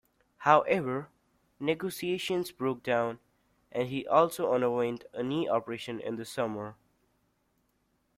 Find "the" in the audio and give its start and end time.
6.15-6.25